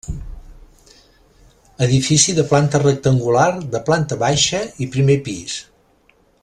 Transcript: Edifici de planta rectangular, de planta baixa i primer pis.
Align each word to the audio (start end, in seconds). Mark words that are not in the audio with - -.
Edifici 1.87 2.35
de 2.39 2.45
planta 2.53 2.81
rectangular, 2.85 3.47
de 3.77 3.85
planta 3.91 4.21
baixa 4.27 4.67
i 4.87 4.93
primer 4.97 5.23
pis. 5.29 5.61